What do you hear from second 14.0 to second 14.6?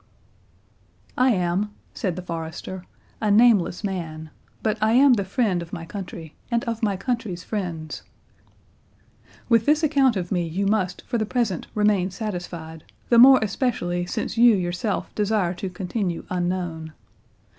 since you